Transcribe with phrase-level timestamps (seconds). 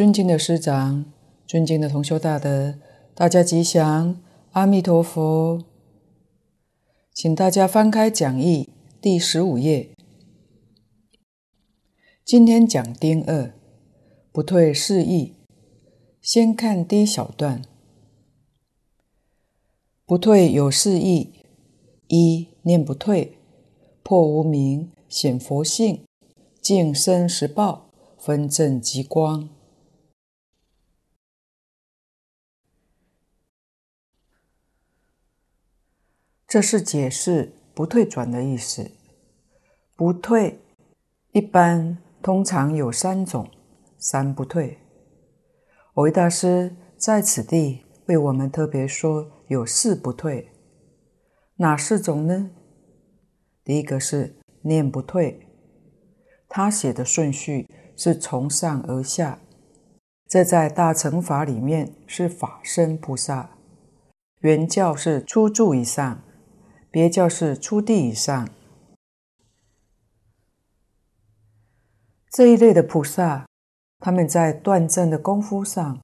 [0.00, 1.04] 尊敬的师长、
[1.46, 2.78] 尊敬的同修大德，
[3.14, 4.18] 大家吉祥，
[4.52, 5.62] 阿弥陀佛。
[7.12, 9.90] 请大家翻开讲义第十五页。
[12.24, 13.52] 今天讲丁二，
[14.32, 15.34] 不退四义。
[16.22, 17.60] 先看第一小段，
[20.06, 21.30] 不退有四义：
[22.08, 23.36] 一念不退，
[24.02, 26.00] 破无明，显佛性，
[26.62, 27.90] 净身实报。
[28.16, 29.50] 分正极光，
[36.50, 38.90] 这是解释不退转的意思。
[39.94, 40.58] 不退
[41.30, 43.48] 一般通常有三种，
[43.96, 44.78] 三不退。
[45.94, 50.50] 蕅益大师在此地为我们特别说有四不退，
[51.58, 52.50] 哪四种呢？
[53.62, 55.46] 第一个是念不退，
[56.48, 57.68] 他写的顺序。
[58.02, 59.40] 是从上而下，
[60.26, 63.58] 这在大乘法里面是法身菩萨，
[64.38, 66.22] 原教是初住以上，
[66.90, 68.48] 别教是初地以上。
[72.32, 73.46] 这一类的菩萨，
[73.98, 76.00] 他们在断证的功夫上，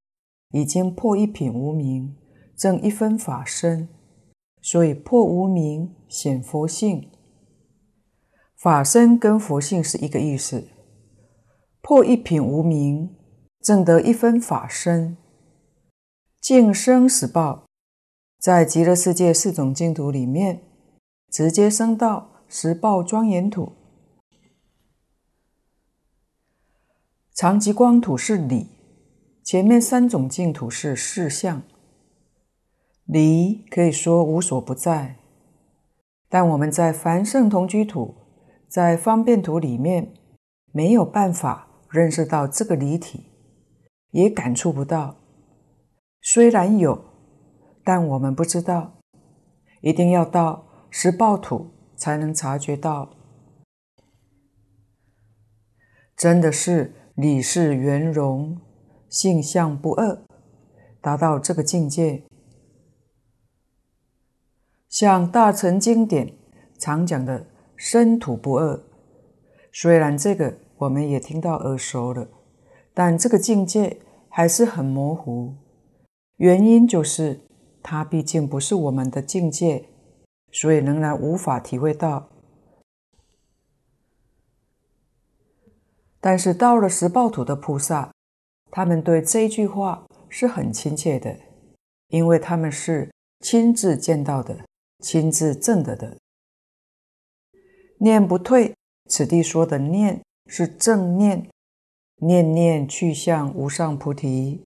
[0.50, 2.16] 已经破一品无明，
[2.56, 3.88] 证一分法身，
[4.62, 7.10] 所以破无明显佛性。
[8.56, 10.68] 法身跟佛性是一个意思。
[11.82, 13.16] 破一品无明，
[13.60, 15.16] 证得一分法身，
[16.40, 17.66] 净生实报，
[18.40, 20.62] 在极乐世界四种净土里面，
[21.30, 23.72] 直接升到十报庄严土。
[27.34, 28.68] 常寂光土是理，
[29.44, 31.62] 前面三种净土是事相。
[33.04, 35.16] 理可以说无所不在，
[36.28, 38.14] 但我们在凡圣同居土，
[38.68, 40.14] 在方便土里面
[40.72, 41.64] 没有办法。
[41.88, 43.30] 认识到这个理体，
[44.10, 45.16] 也感触不到。
[46.20, 47.02] 虽然有，
[47.84, 48.98] 但我们不知道。
[49.80, 50.65] 一定要到
[50.98, 53.10] 实报土才能察觉到。
[56.16, 58.58] 真的是理事圆融，
[59.10, 60.22] 性相不二，
[61.02, 62.22] 达到这个境界。
[64.88, 66.32] 像大乘经典
[66.78, 67.46] 常讲的
[67.76, 68.80] 身土不二，
[69.70, 70.56] 虽然这个。
[70.78, 72.28] 我们也听到耳熟了，
[72.92, 73.98] 但这个境界
[74.28, 75.54] 还是很模糊。
[76.36, 77.40] 原因就是
[77.82, 79.88] 它毕竟不是我们的境界，
[80.56, 82.30] 所以仍然无法体会到。
[86.18, 88.10] 但是到了十报土的菩萨，
[88.70, 91.38] 他们对这句话是很亲切的，
[92.08, 94.64] 因为他们是亲自见到的，
[95.00, 96.16] 亲自证得的。
[97.98, 98.74] 念不退，
[99.10, 100.22] 此地说的念。
[100.48, 101.50] 是正念，
[102.18, 104.64] 念念去向无上菩提。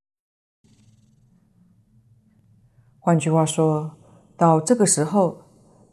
[2.99, 3.97] 换句话说，
[4.37, 5.43] 到这个时候，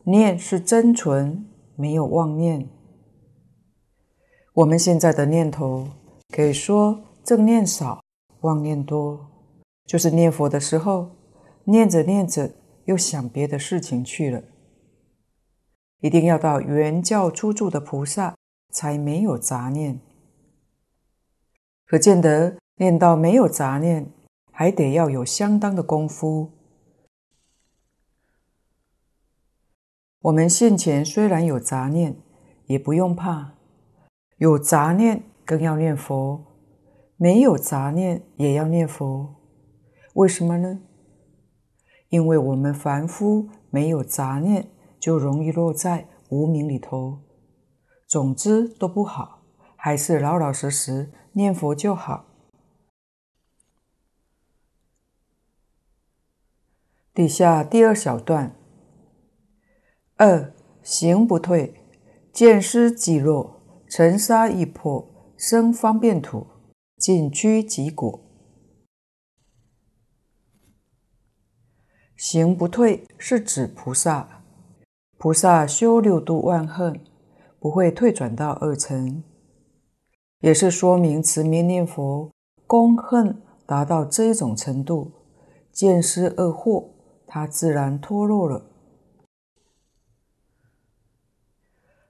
[0.07, 1.45] 念是真纯，
[1.75, 2.67] 没有妄念。
[4.53, 5.89] 我们现在的念头，
[6.33, 8.01] 可以说正念少，
[8.41, 9.27] 妄念多，
[9.85, 11.11] 就是念佛的时候，
[11.65, 12.51] 念着念着
[12.85, 14.41] 又想别的事情去了。
[15.99, 18.33] 一定要到原教初住的菩萨。
[18.69, 19.99] 才没有杂念，
[21.87, 24.11] 可见得念到没有杂念，
[24.51, 26.51] 还得要有相当的功夫。
[30.27, 32.17] 我们现前虽然有杂念，
[32.65, 33.53] 也不用怕；
[34.37, 36.43] 有杂念更要念佛，
[37.15, 39.35] 没有杂念也要念佛。
[40.15, 40.81] 为什么呢？
[42.09, 44.69] 因为我们凡夫没有杂念，
[44.99, 47.21] 就容易落在无明里头。
[48.05, 49.43] 总之都不好，
[49.77, 52.25] 还是老老实实念佛就好。
[57.13, 58.56] 底下第二小段，
[60.17, 60.53] 二
[60.83, 61.73] 行不退，
[62.33, 66.47] 见思即落，尘沙亦破，生方便土，
[66.97, 68.19] 尽趋即果。
[72.15, 74.43] 行不退是指菩萨，
[75.17, 76.99] 菩萨修六度万恨。
[77.59, 79.23] 不会退转到二乘，
[80.41, 82.31] 也是说明持名念佛
[82.67, 85.11] 功恨达到这种程度，
[85.71, 86.91] 见思二惑，
[87.25, 88.76] 他自然脱落了。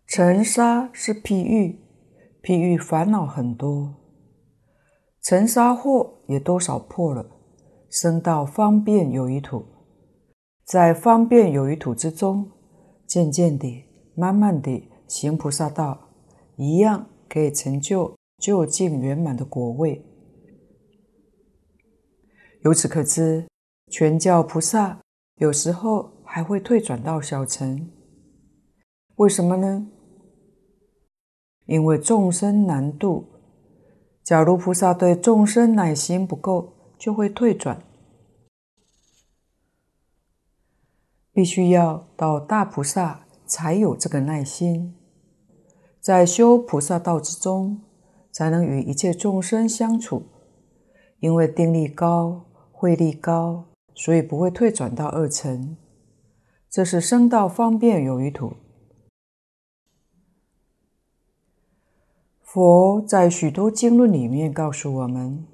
[0.07, 1.79] 尘沙是譬喻，
[2.41, 3.93] 譬喻烦恼很多，
[5.21, 7.29] 尘沙惑也多少破了，
[7.89, 9.65] 升到方便有余土，
[10.63, 12.49] 在方便有余土之中，
[13.05, 13.83] 渐渐地、
[14.15, 14.89] 慢慢地。
[15.07, 16.09] 行菩萨道，
[16.57, 20.05] 一样可以成就究竟圆满的果位。
[22.61, 23.47] 由此可知，
[23.89, 24.99] 全教菩萨
[25.35, 27.89] 有时候还会退转到小乘。
[29.15, 29.87] 为什么呢？
[31.67, 33.25] 因为众生难度。
[34.23, 37.81] 假如菩萨对众生耐心不够，就会退转。
[41.31, 44.95] 必须要到大菩萨才有这个耐心，
[46.01, 47.81] 在修菩萨道之中，
[48.31, 50.23] 才能与一切众生相处。
[51.19, 53.65] 因为定力高、慧力高，
[53.95, 55.75] 所以不会退转到二乘。
[56.69, 58.53] 这是生道方便有余土。
[62.47, 65.45] 佛在许多经论里面告诉我们，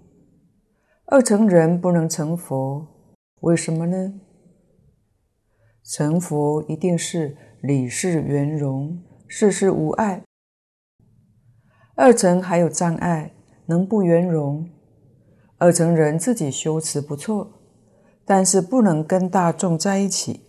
[1.06, 2.88] 二乘人不能成佛，
[3.40, 4.14] 为什么呢？
[5.84, 10.24] 成佛一定是理事圆融，事事无碍。
[11.96, 13.34] 二乘还有障碍，
[13.66, 14.70] 能不圆融？
[15.58, 17.60] 二乘人自己修持不错，
[18.24, 20.42] 但是不能跟大众在一起，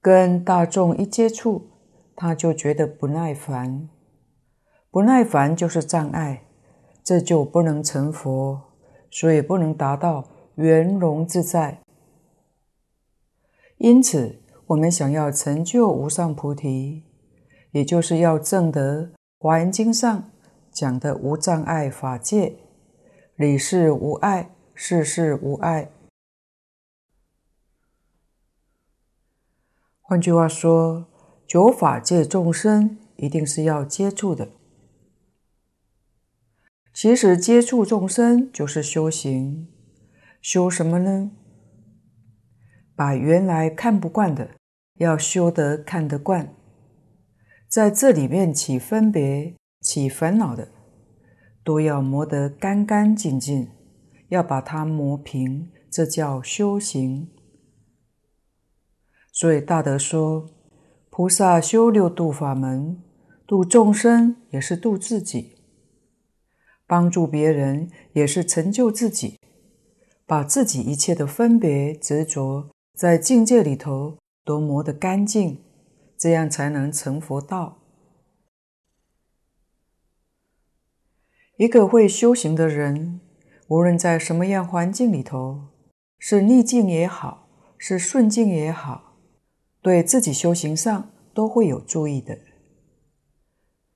[0.00, 1.72] 跟大众一接触。
[2.16, 3.88] 他就觉得不耐烦，
[4.90, 6.46] 不耐烦就是障碍，
[7.04, 8.62] 这就不能成佛，
[9.10, 11.82] 所以不能达到圆融自在。
[13.76, 17.04] 因此，我们想要成就无上菩提，
[17.72, 19.02] 也就是要证得
[19.38, 20.30] 《华严经》上
[20.72, 22.56] 讲的无障碍法界，
[23.34, 25.90] 理事无碍，事事无碍。
[30.00, 31.06] 换句话说，
[31.46, 34.48] 九法界众生一定是要接触的。
[36.92, 39.68] 其实接触众生就是修行，
[40.42, 41.30] 修什么呢？
[42.96, 44.56] 把原来看不惯的，
[44.94, 46.52] 要修得看得惯。
[47.68, 50.72] 在这里面起分别、起烦恼的，
[51.62, 53.70] 都要磨得干干净净，
[54.30, 57.30] 要把它磨平，这叫修行。
[59.30, 60.55] 所以大德说。
[61.16, 63.02] 菩萨修六度法门，
[63.46, 65.56] 度众生也是度自己，
[66.86, 69.40] 帮助别人也是成就自己，
[70.26, 75.64] 把自己一切的分别执着在境界里头都磨得干净，
[76.18, 77.78] 这样才能成佛道。
[81.56, 83.22] 一个会修行的人，
[83.68, 85.68] 无论在什么样环境里头，
[86.18, 89.05] 是逆境也好，是顺境也好。
[89.86, 92.36] 对自己修行上都会有注意的。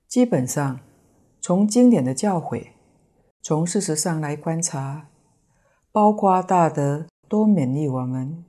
[0.07, 0.79] 基本上，
[1.41, 2.67] 从经典的教诲，
[3.41, 5.09] 从事实上来观察，
[5.91, 8.45] 包括大德都勉励我们，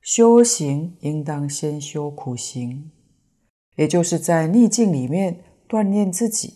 [0.00, 2.92] 修行应当先修苦行，
[3.74, 6.54] 也就是在逆境里面锻炼自己。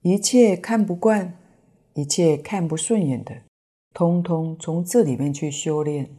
[0.00, 1.38] 一切看不惯，
[1.94, 3.42] 一切看不顺眼的。
[3.94, 6.16] 通通从这里面去修炼，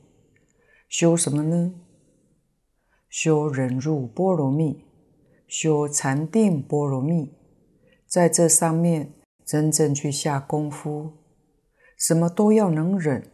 [0.89, 1.75] 修什么呢？
[3.07, 4.83] 修忍辱波罗蜜，
[5.47, 7.33] 修禅定波罗蜜，
[8.05, 9.13] 在这上面
[9.45, 11.13] 真正去下功夫，
[11.97, 13.31] 什么都要能忍。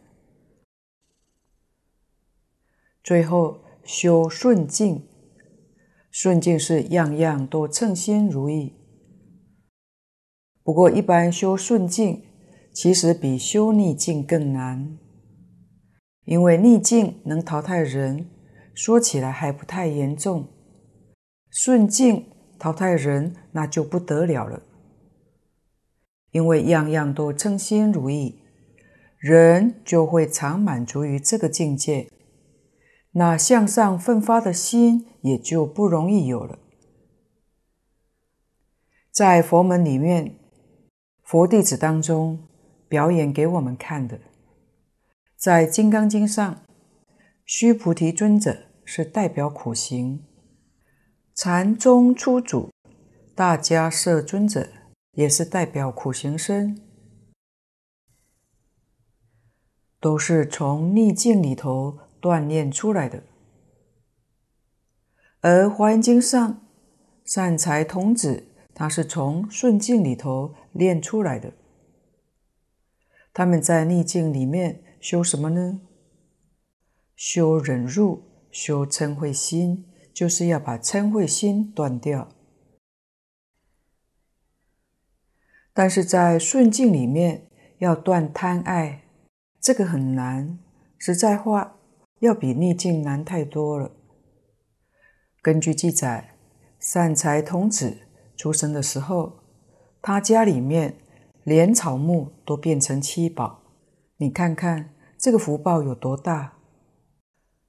[3.02, 5.08] 最后修顺境，
[6.10, 8.74] 顺境是样样都称心如意。
[10.62, 12.25] 不过一般修顺境。
[12.76, 14.98] 其实比修逆境更难，
[16.26, 18.28] 因为逆境能淘汰人，
[18.74, 20.44] 说起来还不太严重；
[21.48, 22.26] 顺境
[22.58, 24.62] 淘汰人，那就不得了了。
[26.32, 28.42] 因为样样都称心如意，
[29.16, 32.10] 人就会常满足于这个境界，
[33.12, 36.58] 那向上奋发的心也就不容易有了。
[39.10, 40.38] 在佛门里面，
[41.22, 42.46] 佛弟子当中，
[42.88, 44.20] 表演给我们看的，
[45.36, 46.62] 在《金刚经》上，
[47.44, 50.20] 须菩提尊者是代表苦行；
[51.34, 52.70] 禅宗初祖
[53.34, 54.68] 大迦叶尊者
[55.12, 56.80] 也是代表苦行僧，
[60.00, 63.24] 都是从逆境里头锻炼出来的。
[65.40, 66.62] 而《华严经》上，
[67.24, 71.52] 善财童子他是从顺境里头练出来的。
[73.38, 75.82] 他们在逆境里面修什么呢？
[77.14, 82.30] 修忍辱，修嗔恚心，就是要把嗔恚心断掉。
[85.74, 89.04] 但是在顺境里面要断贪爱，
[89.60, 90.58] 这个很难。
[90.96, 91.76] 实在话，
[92.20, 93.92] 要比逆境难太多了。
[95.42, 96.38] 根据记载，
[96.80, 97.98] 善财童子
[98.34, 99.40] 出生的时候，
[100.00, 100.96] 他家里面
[101.46, 103.62] 连草木都变成七宝，
[104.16, 106.54] 你看看这个福报有多大？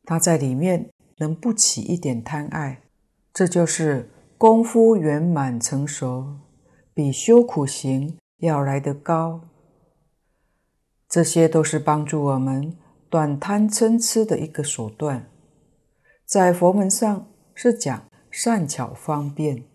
[0.03, 2.81] 他在里面能不起一点贪爱，
[3.31, 6.39] 这就是功夫圆满成熟，
[6.91, 9.41] 比修苦行要来得高。
[11.07, 12.75] 这些都是帮助我们
[13.12, 15.29] 断贪嗔痴的一个手段，
[16.25, 19.65] 在佛门上是讲善巧方便。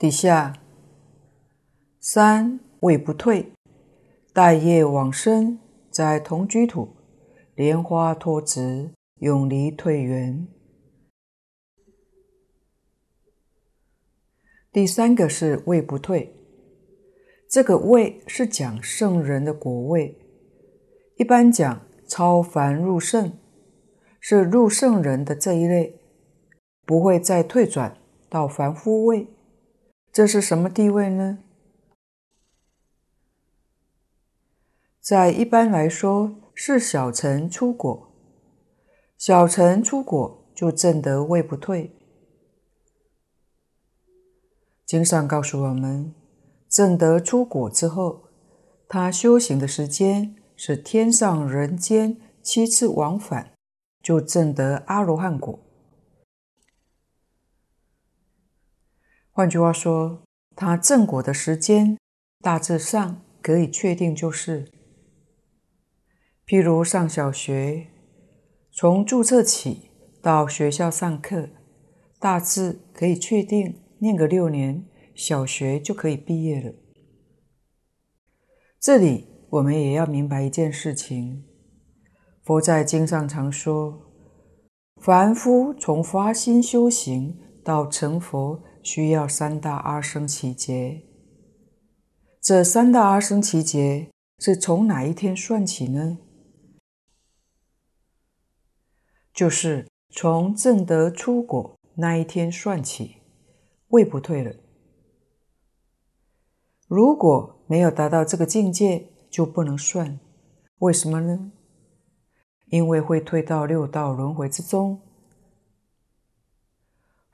[0.00, 0.54] 底下
[2.00, 3.52] 三位不退，
[4.32, 5.58] 待业往生，
[5.90, 6.96] 在同居土，
[7.54, 10.48] 莲花托植，永离退缘。
[14.72, 16.34] 第三个是位不退，
[17.46, 20.18] 这个位是讲圣人的果位，
[21.16, 23.36] 一般讲超凡入圣，
[24.18, 26.00] 是入圣人的这一类，
[26.86, 27.98] 不会再退转
[28.30, 29.28] 到凡夫位。
[30.12, 31.38] 这是什么地位呢？
[35.00, 38.12] 在一般来说，是小乘出果。
[39.16, 41.96] 小乘出果就证得位不退。
[44.84, 46.12] 经上告诉我们，
[46.68, 48.22] 证得出果之后，
[48.88, 53.52] 他修行的时间是天上人间七次往返，
[54.02, 55.60] 就证得阿罗汉果。
[59.40, 60.20] 换句话说，
[60.54, 61.96] 他正果的时间
[62.42, 64.70] 大致上可以确定，就是
[66.46, 67.86] 譬如上小学，
[68.70, 71.48] 从注册起到学校上课，
[72.18, 76.74] 大致可以确定念个六年，小学就可以毕业了。
[78.78, 81.44] 这里我们也要明白一件事情：
[82.44, 84.02] 佛在经上常说，
[84.96, 88.62] 凡夫从发心修行到成佛。
[88.82, 91.02] 需要三大阿僧祇劫。
[92.40, 96.18] 这三大阿僧祇劫是从哪一天算起呢？
[99.32, 103.16] 就是从正德初果那一天算起，
[103.88, 104.54] 位不退了。
[106.88, 110.18] 如果没有达到这个境界，就不能算。
[110.78, 111.52] 为什么呢？
[112.66, 115.00] 因为会退到六道轮回之中。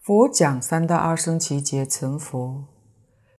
[0.07, 2.69] 佛讲三大阿僧祇劫成佛，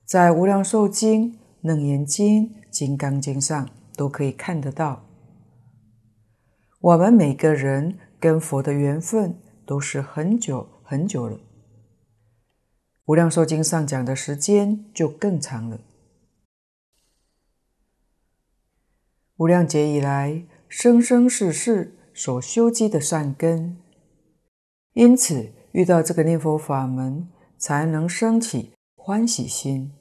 [0.05, 5.07] 在《无量寿经》《楞严经》《金刚经》上都可以看得到。
[6.81, 11.37] 我们每个人跟佛的缘分都是很久很久了，
[13.05, 15.79] 《无量寿经》上讲的时间就更长了。
[19.37, 23.77] 无量劫以来，生生世世所修积的善根，
[24.95, 25.53] 因此。
[25.77, 27.29] 遇到这个念佛法门，
[27.59, 29.93] 才能升起欢喜心。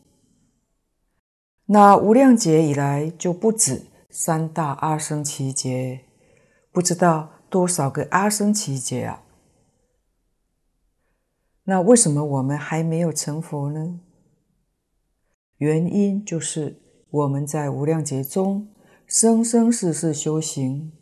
[1.66, 6.06] 那无量劫以来就不止三大阿僧祇劫，
[6.72, 9.26] 不知道多少个阿僧祇劫啊！
[11.66, 14.00] 那为什么我们还没有成佛呢？
[15.58, 18.70] 原因就是我们在无量劫中
[19.06, 20.94] 生生世世修行，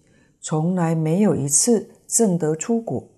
[0.42, 3.13] 从来没有一次证得出果。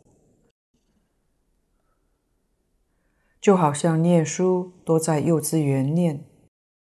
[3.45, 6.25] 就好像念书都在幼稚园念，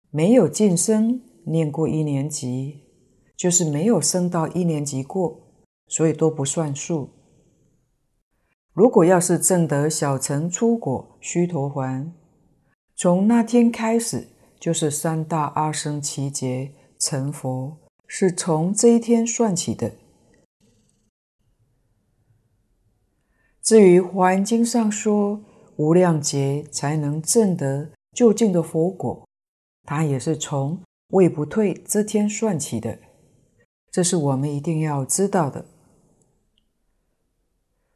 [0.09, 2.85] 没有晋升念过一年级，
[3.35, 5.41] 就是没有升到一年级过，
[5.87, 7.09] 所以都不算数。
[8.71, 12.11] 如果要是证得小乘初果须陀洹，
[12.95, 17.77] 从那天开始就是三大阿僧只劫成佛，
[18.07, 19.91] 是从这一天算起的。
[23.61, 25.43] 至于《华严经》上说，
[25.77, 29.27] 无量劫才能证得究竟的佛果，
[29.83, 32.97] 它也是从位不退这天算起的，
[33.91, 35.65] 这是我们一定要知道的。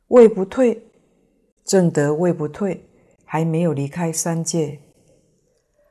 [0.10, 0.92] 位不退，
[1.64, 2.86] 证得位不退，
[3.26, 4.80] 还没有离开三界，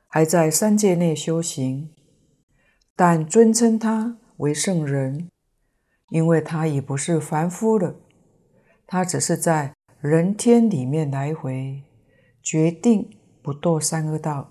[0.07, 1.93] 还在三界内修行，
[2.95, 5.29] 但尊称他为圣人，
[6.11, 7.97] 因为他已不是凡夫了，
[8.87, 9.75] 他只是在。
[10.01, 11.83] 人天里面来回，
[12.43, 14.51] 决定不堕三恶道。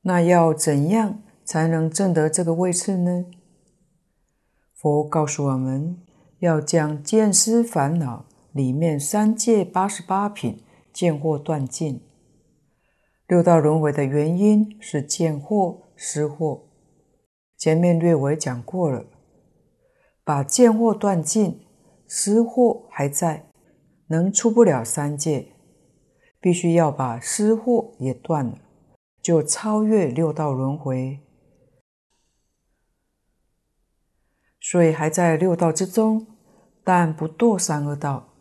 [0.00, 3.26] 那要怎样才能证得这个位次呢？
[4.72, 6.00] 佛告诉我们
[6.38, 12.00] 要将见思烦恼里面三界八十八品见惑断尽。
[13.26, 16.62] 六道轮回的原因是见惑、思惑，
[17.58, 19.04] 前面略微讲过了。
[20.28, 21.66] 把见惑断尽，
[22.06, 23.48] 私货还在，
[24.08, 25.54] 能出不了三界，
[26.38, 28.58] 必须要把私货也断了，
[29.22, 31.20] 就超越六道轮回。
[34.60, 36.26] 所以还在六道之中，
[36.84, 38.34] 但不堕三恶道。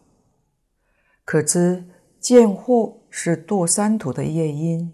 [1.24, 1.86] 可知
[2.20, 4.94] 见惑是堕三途的业因，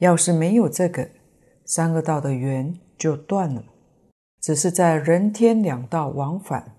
[0.00, 1.08] 要是没有这个，
[1.64, 3.64] 三恶道的缘就断了。
[4.46, 6.76] 只是在人天两道往返，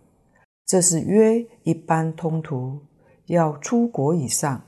[0.65, 2.79] 这是约一般通途，
[3.25, 4.63] 要出国以上。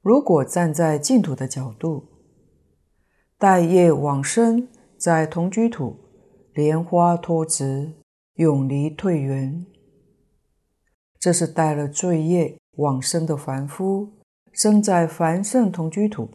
[0.00, 2.06] 如果站在净土的角度，
[3.36, 5.96] 带业往生，在同居土，
[6.54, 7.94] 莲花脱执，
[8.34, 9.66] 永离退缘。
[11.18, 14.08] 这是带了罪业往生的凡夫，
[14.52, 16.30] 生在凡圣同居土，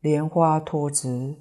[0.00, 1.36] 莲花脱子。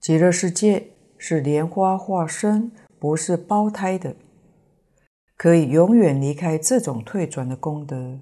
[0.00, 4.16] 极乐世界是莲花化身，不是胞胎的，
[5.36, 8.18] 可以永远离开这种退转的功德。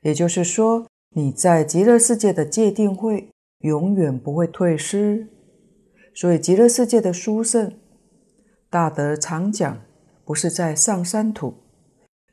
[0.00, 5.28] 也就是说，你在极乐世界的界定会永远不会退失，
[6.14, 7.78] 所以极乐世界的殊胜
[8.70, 9.82] 大德常讲，
[10.24, 11.65] 不是在上三土，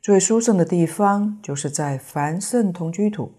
[0.04, 3.32] 最殊胜的地方就是在凡圣同居土。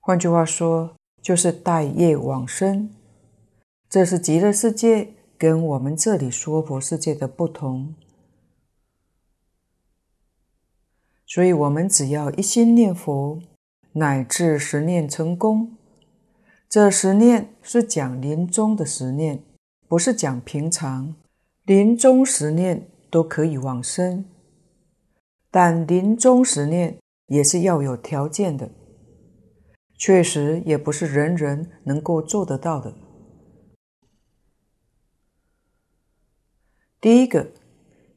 [0.00, 2.90] 换句话说，就是带业往生，
[3.88, 7.94] 这是极乐世界跟我们这里娑婆世界的不同。
[11.24, 13.40] 所以，我们只要一心念佛，
[13.92, 15.76] 乃至十念成功。
[16.68, 19.44] 这十念是讲临终的十念，
[19.86, 21.14] 不是讲平常。
[21.66, 24.24] 临终时念都可以往生，
[25.50, 28.70] 但临终时念也是要有条件的，
[29.98, 32.94] 确实也不是人人能够做得到的。
[37.00, 37.50] 第一个，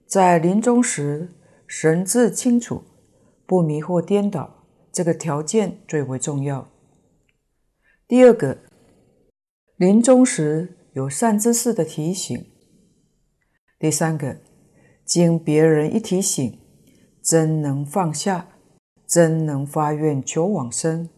[0.06, 1.34] 在临终时
[1.66, 2.84] 神志清楚。
[3.48, 6.70] 不迷惑颠倒，这个条件最为重要。
[8.08, 8.60] 第二个，
[9.76, 12.46] 临终时有善知识的提醒。
[13.80, 14.38] 第三个，
[15.04, 16.60] 经别人一提醒，
[17.24, 18.50] 真能放下，
[19.08, 21.10] 真能发愿求往生。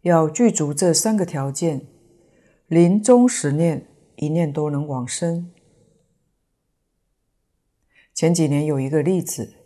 [0.00, 1.86] 要具足这三个条件，
[2.68, 5.50] 临终十念一念都能往生。
[8.14, 9.56] 前几年有一个例子。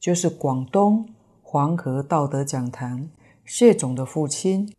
[0.00, 1.08] 就是广东
[1.42, 3.10] 黄河道德讲坛
[3.44, 4.72] 谢总的父亲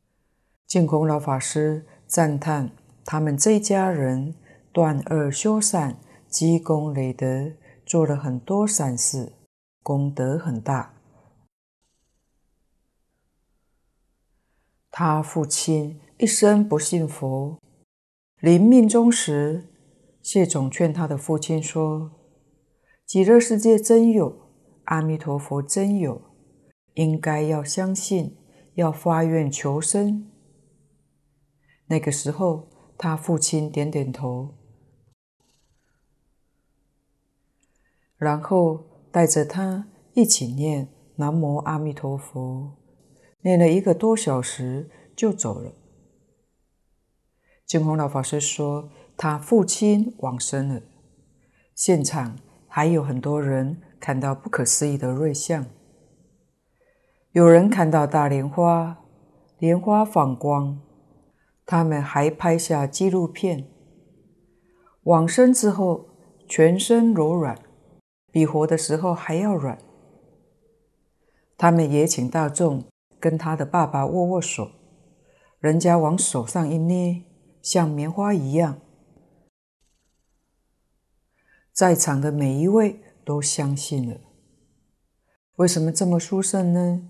[0.65, 2.71] 净空老法师赞叹
[3.03, 4.33] 他们这一家人
[4.71, 7.53] 断恶修善，积功累德，
[7.85, 9.33] 做了很多善事，
[9.81, 10.93] 功德很大。
[14.91, 17.57] 他父亲一生不信佛，
[18.39, 19.69] 临命终时，
[20.21, 22.11] 谢总劝他的父亲说
[23.07, 24.47] ：“极乐世界真有。”
[24.85, 26.21] 阿弥陀佛真有，
[26.95, 28.37] 应该要相信，
[28.73, 30.29] 要发愿求生。
[31.85, 34.55] 那个时候，他父亲点点头，
[38.19, 42.77] 然后带着他一起念南无阿弥陀佛，
[43.41, 45.71] 念了一个多小时就走了。
[47.65, 50.83] 净空老法师说，他父亲往生了，
[51.73, 53.81] 现场还有很多人。
[54.01, 55.65] 看到不可思议的瑞相，
[57.33, 59.03] 有人看到大莲花，
[59.57, 60.79] 莲花放光，
[61.65, 63.67] 他们还拍下纪录片。
[65.03, 66.11] 往生之后，
[66.47, 67.59] 全身柔软，
[68.31, 69.77] 比活的时候还要软。
[71.57, 72.85] 他们也请大众
[73.19, 74.71] 跟他的爸爸握握手，
[75.59, 77.23] 人家往手上一捏，
[77.61, 78.79] 像棉花一样。
[81.73, 83.01] 在场的每一位。
[83.25, 84.21] 都相信了，
[85.57, 87.07] 为什么这么殊胜呢？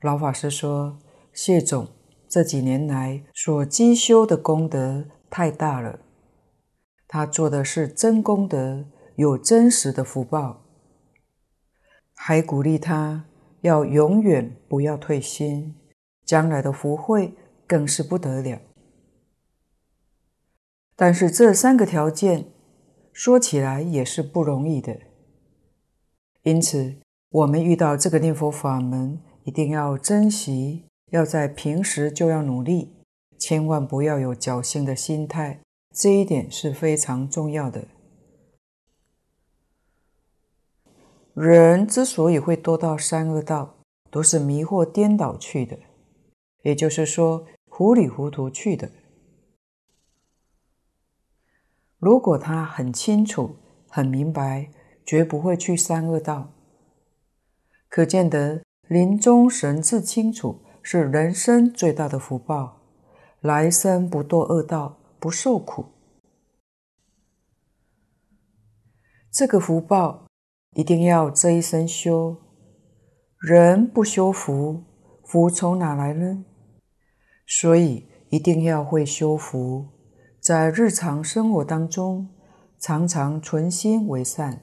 [0.00, 0.98] 老法师说，
[1.32, 1.86] 谢总
[2.28, 6.00] 这几年来所积修的功德太大了，
[7.06, 8.86] 他做的是真功德，
[9.20, 10.62] 有真实的福报，
[12.14, 13.26] 还鼓励他
[13.60, 15.74] 要永远不要退心，
[16.24, 17.34] 将来的福慧
[17.66, 18.60] 更是不得了。
[20.96, 22.46] 但是这三个条件。
[23.12, 24.96] 说起来也是不容易的，
[26.42, 26.94] 因此
[27.28, 32.94] 我们遇到这个念佛法门，一定要珍惜，要在平时就要努力，
[33.36, 35.60] 千万不要有侥幸的心态，
[35.92, 37.88] 这一点是非常重要的。
[41.34, 43.76] 人之所以会堕到三恶道，
[44.10, 45.78] 都是迷惑颠倒去的，
[46.62, 48.90] 也就是说，糊里糊涂去的。
[51.98, 53.56] 如果他很清楚、
[53.88, 54.70] 很明白，
[55.04, 56.52] 绝不会去三恶道。
[57.88, 62.80] 可见得临终神智清楚，是人生最大的福报，
[63.40, 65.86] 来生不堕恶道，不受苦。
[69.30, 70.26] 这个福报
[70.74, 72.36] 一定要这一生修，
[73.38, 74.84] 人不修福，
[75.24, 76.44] 福从哪来呢？
[77.46, 79.88] 所以一定要会修福，
[80.40, 82.28] 在日常生活当中，
[82.78, 84.60] 常常存心为善，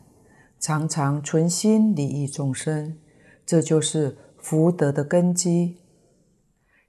[0.60, 2.98] 常常存心利益众生，
[3.46, 5.78] 这就是福德的根基。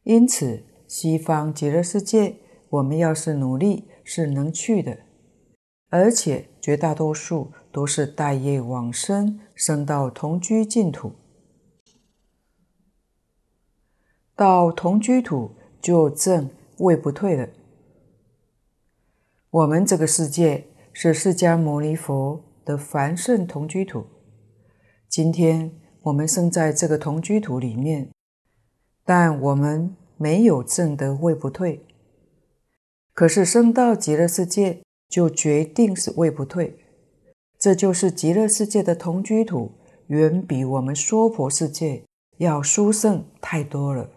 [0.05, 2.37] 因此，西方极乐世界，
[2.71, 5.01] 我们要是努力，是能去的。
[5.91, 11.13] 而且绝大多数都是带业往生，生到同居净土。
[14.35, 17.49] 到同居土就证位不退了。
[19.51, 24.07] 我们这个世界是释迦牟尼佛的凡圣同居土。
[25.09, 28.11] 今天我们生在这个同居土里面，
[29.05, 31.85] 但我们没有证得位不退。
[33.15, 34.83] 可是生到极乐世界。
[35.09, 36.85] 就决定是位不退，
[37.59, 39.73] 这就是极乐世界的同居土，
[40.09, 42.05] 远比我们娑婆世界
[42.37, 44.11] 要殊胜太多了。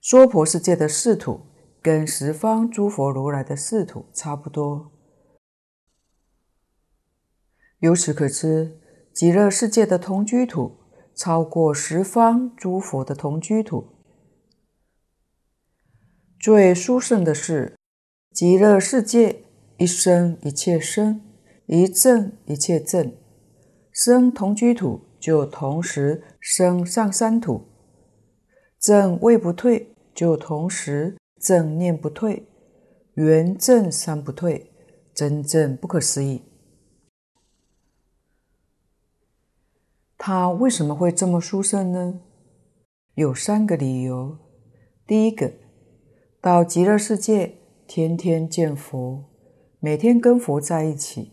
[0.00, 1.40] 娑婆世界的世土
[1.82, 4.92] 跟十方诸佛如来的世土差不多，
[7.80, 8.80] 由此可知，
[9.12, 10.78] 极乐世界的同居土
[11.16, 13.88] 超过十方诸佛的同居土。
[16.38, 17.76] 最殊胜的是。
[18.32, 19.44] 极乐世界
[19.76, 21.20] 一生一切生，
[21.66, 23.14] 一正一切正，
[23.90, 27.68] 生同居土就同时生上三土，
[28.80, 32.48] 正位不退就同时正念不退，
[33.14, 34.72] 圆正三不退，
[35.12, 36.40] 真正不可思议。
[40.16, 42.20] 他为什么会这么殊胜呢？
[43.14, 44.38] 有三个理由。
[45.06, 45.52] 第一个，
[46.40, 47.58] 到极乐世界。
[47.94, 49.22] 天天见佛，
[49.78, 51.30] 每天跟佛在一起。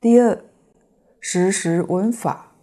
[0.00, 0.44] 第二，
[1.20, 2.56] 时时闻法。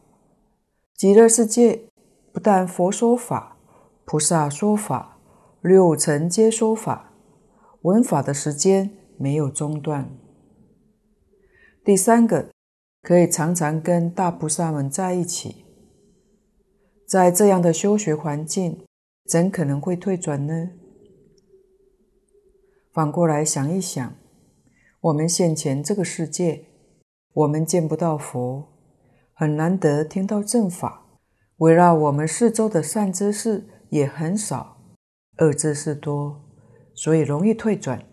[0.94, 1.86] 极乐世界
[2.34, 3.58] 不但佛说法，
[4.04, 5.18] 菩萨说法，
[5.62, 7.14] 六尘皆说法，
[7.84, 10.10] 闻法的时间没有中断。
[11.86, 12.50] 第三个，
[13.02, 15.64] 可以常常跟大菩萨们在一起。
[17.08, 18.84] 在这样的修学环境，
[19.26, 20.72] 怎可能会退转呢？
[22.94, 24.14] 反过来想一想，
[25.02, 26.66] 我们现前这个世界，
[27.34, 28.68] 我们见不到佛，
[29.34, 31.08] 很难得听到正法，
[31.58, 34.78] 围绕我们四周的善知识也很少，
[35.40, 36.44] 恶知识多，
[36.94, 38.06] 所以容易退转。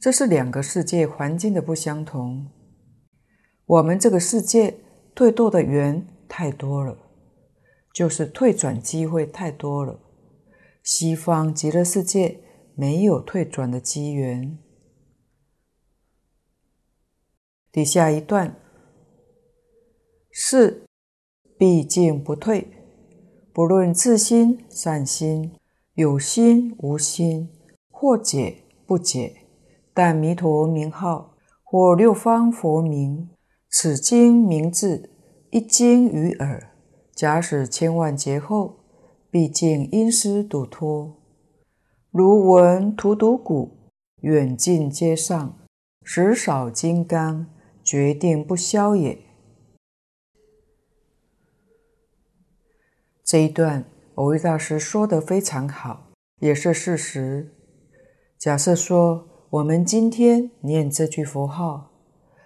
[0.00, 2.50] 这是两个世界环境的不相同。
[3.66, 4.80] 我们这个世界
[5.14, 6.98] 退堕的缘太多了，
[7.92, 10.00] 就是退转机会太多了。
[10.82, 12.40] 西方极乐世界。
[12.74, 14.58] 没有退转的机缘。
[17.70, 18.56] 底下一段，
[20.30, 20.84] 是
[21.58, 22.68] 毕竟不退，
[23.52, 25.52] 不论自心善心，
[25.94, 27.48] 有心无心，
[27.90, 29.46] 或解不解，
[29.92, 33.28] 但弥陀名号或六方佛名，
[33.68, 35.10] 此经名字
[35.50, 36.74] 一经于耳，
[37.12, 38.84] 假使千万劫后，
[39.30, 41.23] 毕竟因师度脱。
[42.16, 45.58] 如闻荼毒鼓，远近皆上；
[46.04, 47.46] 食少金刚，
[47.82, 49.18] 决定不消也。
[53.24, 57.52] 这一段，蕅益大师说的非常好，也是事实。
[58.38, 61.90] 假设说，我们今天念这句佛号，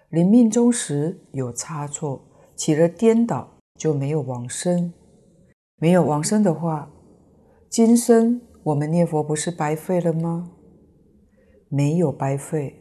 [0.09, 2.25] 临命终时有差错，
[2.57, 4.95] 起了颠倒，就没有往生。
[5.77, 6.91] 没有往生的话，
[7.69, 8.41] 今生。
[8.65, 10.53] 我们念佛不是白费了吗？
[11.69, 12.75] 没有白费，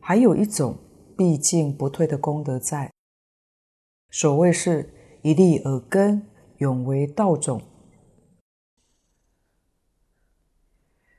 [0.00, 0.78] 还有一种
[1.16, 2.92] 毕竟不退的功德在。
[4.10, 6.26] 所谓是一粒耳根，
[6.58, 7.60] 永为道种。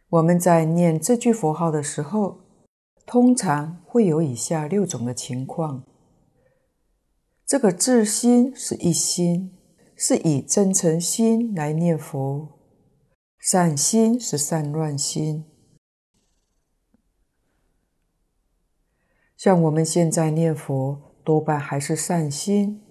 [0.10, 2.39] 我们在念这句佛号的时候，
[3.06, 5.84] 通常会有以下六种的情况：
[7.46, 9.58] 这个至心是一心，
[9.96, 12.57] 是以真诚心来念佛。
[13.50, 15.46] 善心是善乱心，
[19.38, 22.84] 像我们现在念佛，多半还是善心。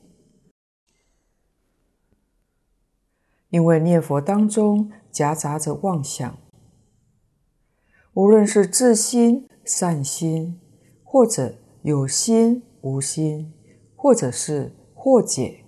[3.51, 6.39] 因为念佛当中夹杂着妄想，
[8.15, 10.59] 无论是自心、善心，
[11.05, 13.53] 或者有心、无心，
[13.95, 15.67] 或者是惑解，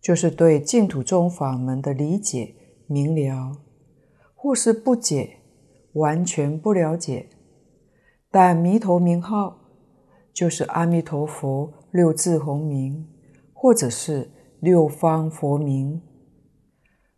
[0.00, 2.54] 就是对净土宗法门的理解
[2.86, 3.65] 明了，
[4.46, 5.40] 或是不解，
[5.94, 7.28] 完全不了解。
[8.30, 9.58] 但弥陀名号
[10.32, 13.08] 就是阿弥陀佛六字洪名，
[13.52, 14.30] 或者是
[14.60, 16.00] 六方佛名。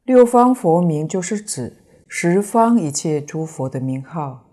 [0.05, 4.49] 六方佛名就是指十方一切诸佛的名号，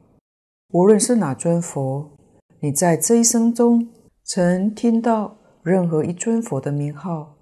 [0.74, 2.18] 无论是哪尊佛，
[2.60, 3.88] 你在这一生中
[4.26, 7.38] 曾听到任何一尊佛的名号，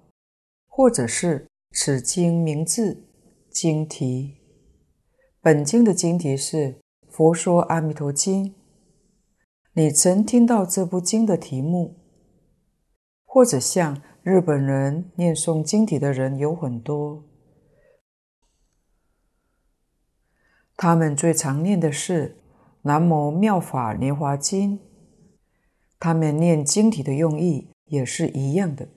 [0.68, 3.08] 或者是此经名字、
[3.50, 4.43] 经题。
[5.44, 6.56] 本经的经题是
[7.10, 8.46] 《佛说阿弥陀经》，
[9.74, 12.00] 你曾听到这部经的题目，
[13.26, 17.24] 或者像日本人念诵经题的人有很多。
[20.78, 22.28] 他们最常念的是
[22.80, 24.78] 《南无妙法莲华经》，
[26.00, 28.88] 他们念经体的用意也是一样的。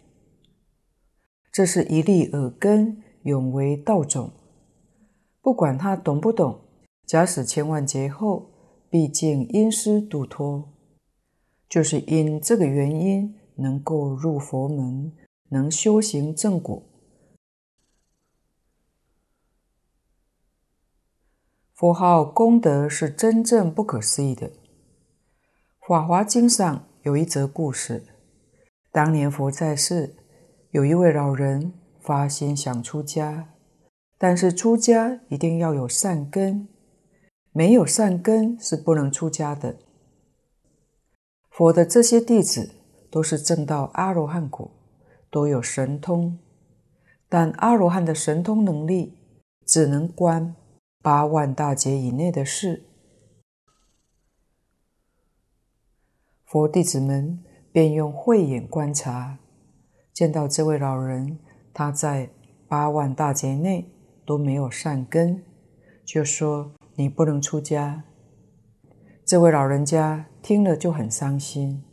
[1.51, 4.31] 这是一粒耳根，永为道种。
[5.47, 6.59] 不管他懂不懂，
[7.05, 8.51] 假使千万劫后，
[8.89, 10.73] 毕竟因师度脱，
[11.69, 15.13] 就是因这个原因，能够入佛门，
[15.47, 16.83] 能修行正果。
[21.73, 24.49] 佛号功德是真正不可思议的。
[25.87, 28.05] 《法华经》上有一则故事：
[28.91, 30.17] 当年佛在世，
[30.71, 33.53] 有一位老人发心想出家，
[34.17, 36.67] 但是出家一定要有善根，
[37.51, 39.77] 没有善根是不能出家的。
[41.49, 42.75] 佛的这些弟子
[43.09, 44.71] 都是证到阿罗汉果，
[45.29, 46.39] 都有神通，
[47.27, 49.17] 但阿罗汉的神通能力
[49.65, 50.55] 只能观。
[50.99, 52.83] 八万大劫以内的事，
[56.43, 59.37] 佛弟子们便用慧眼观察，
[60.11, 61.39] 见到这位老人，
[61.73, 62.29] 他在
[62.67, 63.89] 八万大劫内
[64.27, 65.41] 都没有善根，
[66.05, 68.03] 就说：“你不能出家。”
[69.25, 71.83] 这位老人家听了就很伤心。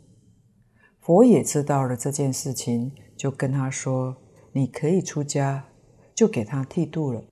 [0.99, 4.17] 佛也知道了这件事情，就跟他说
[4.51, 5.65] ：“你可以出家。”
[6.15, 7.25] 就给他剃度了。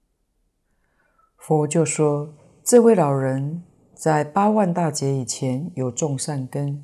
[1.37, 3.63] 佛就说：“这位老人
[3.95, 6.83] 在八万大劫以前有种善根。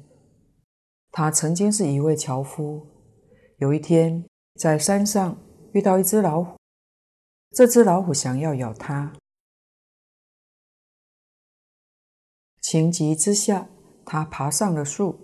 [1.12, 2.88] 他曾经是一位樵夫，
[3.58, 4.24] 有一天
[4.56, 5.38] 在山上
[5.74, 6.58] 遇到一只老虎，
[7.52, 9.14] 这只老虎想要咬他，
[12.62, 13.68] 情急之下，
[14.06, 15.20] 他爬上了树，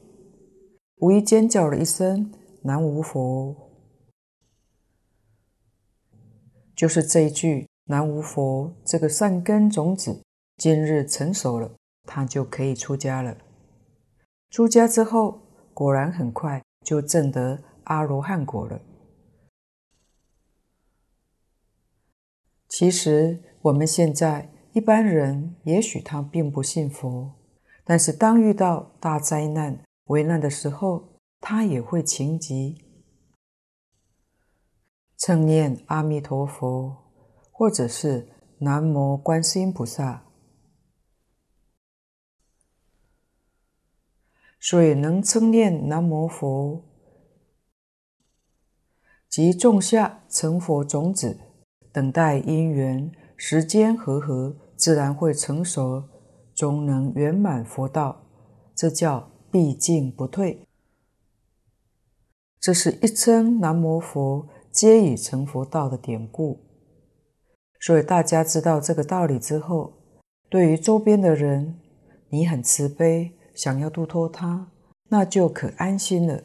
[0.98, 2.34] 无意间叫了一声
[2.64, 3.56] ‘南无佛’，
[6.76, 10.24] 就是这一句。”南无佛，这个善根种子
[10.58, 11.72] 今日成熟了，
[12.08, 13.38] 他就可以出家了。
[14.50, 15.40] 出家之后，
[15.72, 18.82] 果然很快就证得阿罗汉果了。
[22.78, 27.34] 其实我们现在一般人，也许他并不信佛，
[27.86, 32.84] 但是当遇到大灾难、危难的时候，他也会情急，
[35.18, 36.98] 称念阿弥陀佛。
[37.50, 40.26] 或者是南无观世音菩萨，
[44.60, 46.84] 所以能称念南无佛，
[49.30, 51.40] 即种下成佛种子，
[51.96, 56.04] 等待因缘时间和合，自然会成熟，
[56.54, 58.22] 终能圆满佛道。
[58.76, 60.68] 这叫毕竟不退。
[62.60, 66.66] 这是一称南无佛，皆已成佛道的典故。
[67.80, 69.94] 所以大家知道这个道理之后，
[70.50, 71.80] 对于周边的人，
[72.28, 74.70] 你很慈悲，想要度脱他，
[75.08, 76.44] 那就可安心了。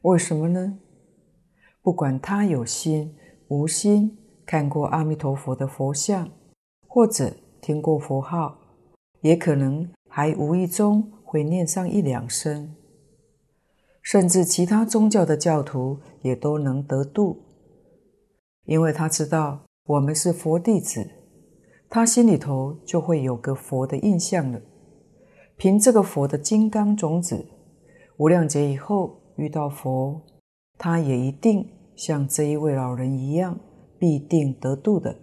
[0.00, 0.80] 为什么呢？
[1.86, 3.14] 不管他有心
[3.46, 6.28] 无心，看过阿弥陀佛的佛像，
[6.88, 8.58] 或者听过佛号，
[9.20, 12.74] 也可能还无意中会念上一两声，
[14.02, 17.44] 甚至其他宗教的教徒也都能得度。
[18.64, 21.08] 因为他知道我们是佛弟子，
[21.88, 24.60] 他心里头就会有个佛的印象了。
[25.56, 27.46] 凭这个佛的金刚种子，
[28.16, 30.20] 无量劫以后遇到佛，
[30.76, 33.58] 他也一定像这一位老人一样，
[33.98, 35.18] 必定得度的。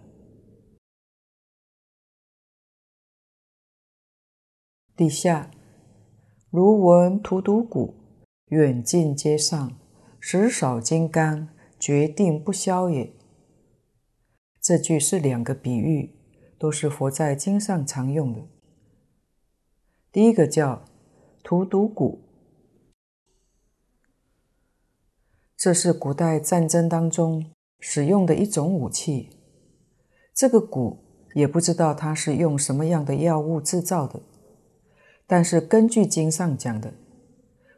[4.94, 5.50] 底下
[6.50, 7.94] 如闻荼毒鼓，
[8.48, 9.78] 远近皆上，
[10.20, 11.48] 时少金刚。
[11.76, 13.12] 决定不消也。
[14.58, 16.16] 这句是两个比喻，
[16.58, 18.48] 都是佛在经上常用的。
[20.10, 20.82] 第一个叫
[21.42, 22.20] 荼毒蛊，
[25.56, 29.30] 这是古代战争当中使用的一种武器。
[30.34, 30.98] 这个鼓
[31.34, 34.20] 也不知道它是用什么样的药物制造的，
[35.26, 36.94] 但是根据经上讲的，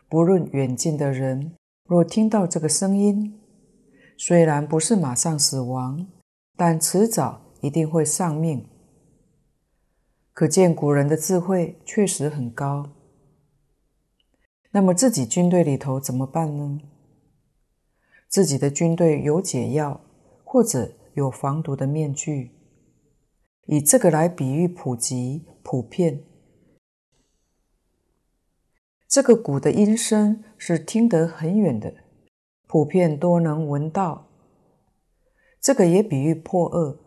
[0.09, 3.41] 不论远近的人，若听到这个声音，
[4.17, 6.07] 虽然不是马上死亡。
[6.59, 8.67] 但迟早一定会丧命，
[10.33, 12.93] 可见古人的智慧确实很高。
[14.71, 16.81] 那么自己军队里头怎么办呢？
[18.29, 20.01] 自己的军队有解药，
[20.45, 22.51] 或者有防毒的面具，
[23.67, 26.25] 以这个来比喻普及、普遍。
[29.09, 31.95] 这个鼓的音声是听得很远的，
[32.67, 34.29] 普遍都能闻到。
[35.61, 36.99] 这个也比喻破恶，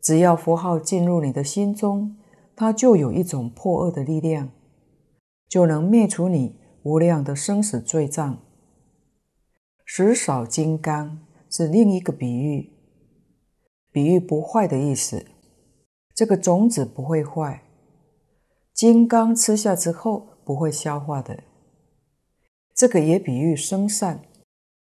[0.00, 2.16] 只要佛号进入你的心中，
[2.56, 4.50] 它就有一种破恶的力量，
[5.48, 8.38] 就能灭除你无量的生死罪障。
[9.94, 12.72] 石扫金刚是另一个比喻，
[13.90, 15.26] 比喻不坏的意思。
[16.14, 17.62] 这个种子不会坏，
[18.72, 21.44] 金刚吃下之后不会消化的。
[22.74, 24.24] 这个也比喻生善，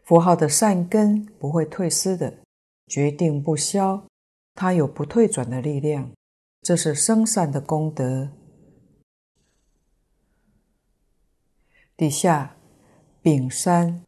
[0.02, 2.40] 佛号的善根不会退失的。
[2.86, 4.06] 决定不消，
[4.54, 6.12] 它有不退转的力量，
[6.60, 8.28] 这是生善的功德。
[11.96, 12.56] 底下
[13.22, 14.04] 丙三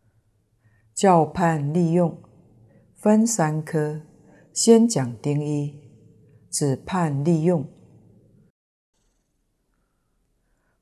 [0.94, 2.22] 教判利用
[2.94, 4.02] 分三科，
[4.52, 5.90] 先讲丁一，
[6.48, 7.68] 指判利用。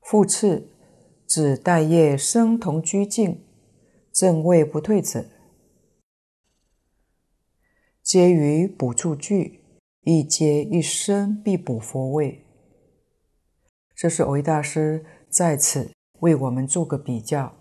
[0.01, 0.69] 复次，
[1.25, 3.43] 指待业生同居境，
[4.11, 5.25] 正位不退者。
[8.03, 9.61] 皆于补处具，
[10.01, 12.45] 亦皆一生必补佛位。
[13.95, 17.55] 这是藕益大师在此为我们做个比较。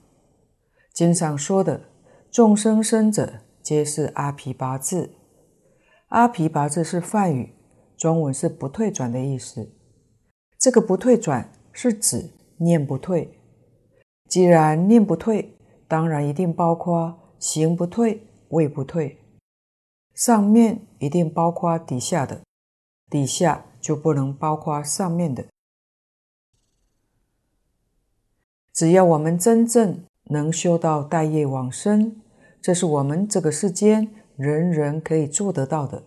[0.93, 1.92] 经上说的
[2.33, 5.11] 众生生者，皆是阿鞞跋字。
[6.09, 7.55] 阿鞞跋字是梵语，
[7.95, 9.71] 中文是不退转的意思。
[10.59, 13.39] 这个不退转是指念不退。
[14.31, 19.19] 既然念不退，当然一定包括行不退、位不退。
[20.15, 22.41] 上面一定包括底下的，
[23.11, 25.45] 底下就不能包括上面的。
[28.73, 32.22] 只要我们真正能修到带业往生，
[32.63, 36.05] 这是我们这个世间人人可以做得到的，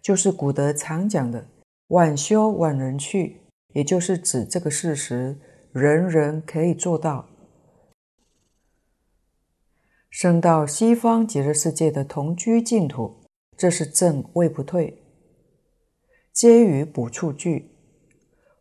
[0.00, 1.48] 就是古德常讲的
[1.88, 3.42] “晚修晚人去”，
[3.74, 5.36] 也就是指这个事实，
[5.72, 7.28] 人人可以做到。
[10.08, 13.20] 生到西方极乐世界的同居净土。
[13.54, 15.02] 这是正位不退，
[16.32, 17.70] 皆于补处具。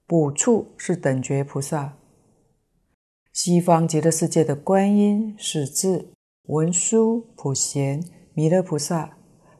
[0.05, 1.97] 补处是等觉菩萨，
[3.31, 6.09] 西方极乐世界的观音、是智、
[6.47, 9.17] 文殊、普贤、弥勒菩萨，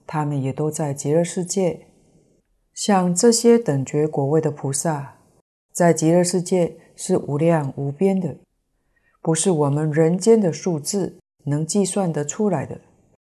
[0.07, 1.87] 他们也都在极乐世界。
[2.73, 5.19] 像这些等觉果位的菩萨，
[5.71, 8.39] 在极乐世界是无量无边的，
[9.21, 12.81] 不是我们人间的数字能计算得出来的，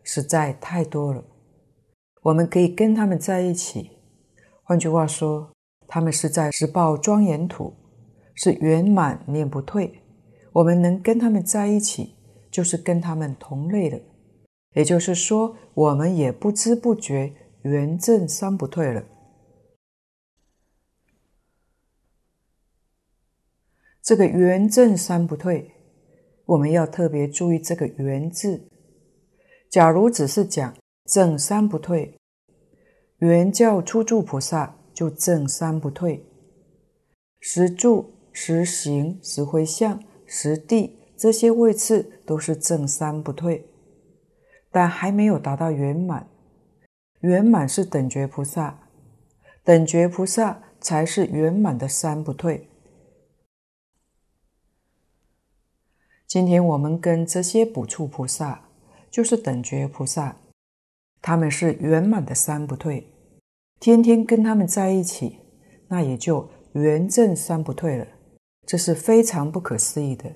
[0.04, 1.24] 实在太多了。
[2.24, 3.92] 我们可以跟他们在一起，
[4.64, 5.52] 换句话说，
[5.88, 7.74] 他们是在十报庄严土，
[8.36, 10.04] 是圆满念不退。
[10.52, 12.17] 我们能跟他们在一起，
[12.58, 14.02] 就是跟他们同类的。
[14.74, 19.04] 也就是说，我们也不知不觉圆证三不退了。
[24.02, 25.72] 这个圆证三不退，
[26.46, 28.68] 我们要特别注意这个“圆”字。
[29.70, 32.18] 假如只是讲证三不退。
[33.20, 36.26] 圆教初住菩萨就证三不退，
[37.40, 43.68] 实住、实行、实回向、实地这些位次都是正三不退，
[44.72, 46.30] 但还没有达到圆满。
[47.22, 48.88] 圆满是等觉菩萨，
[49.64, 52.70] 等觉菩萨才是圆满的三不退。
[56.28, 58.70] 今天我们跟这些补处菩萨，
[59.10, 60.38] 就是等觉菩萨。
[61.20, 63.12] 他们是圆满的三不退，
[63.80, 65.40] 天天跟他们在一起，
[65.88, 68.06] 那也就圆正三不退了。
[68.68, 70.32] 这是非常不可思议的。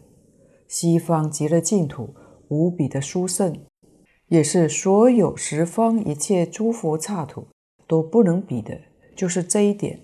[0.72, 2.16] 西方极乐净土
[2.48, 3.60] 无比的殊胜，
[4.30, 7.48] 也是所有十方一切诸佛刹土
[7.86, 8.80] 都不能比的，
[9.14, 10.00] 就是这一点。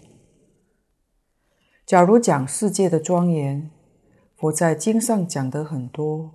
[1.85, 3.71] 假如讲世界的庄严，
[4.35, 6.31] 佛在经上讲得很多，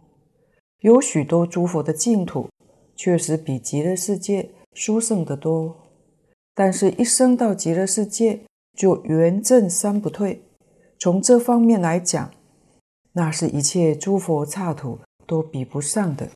[0.80, 2.49] 有许多诸佛的净土。
[2.95, 5.76] 确实比极乐世界殊胜得多。
[6.55, 10.43] 但是，一生到极乐世界就圆证三不退。
[10.99, 12.30] 从这方面来讲，
[13.13, 16.31] 那是一切诸佛刹土都比不上的。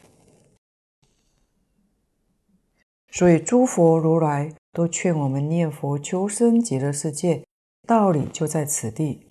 [3.10, 7.46] 所以，诸佛如来都劝我们念佛求生极乐世界，
[7.86, 9.26] 道理就在此地。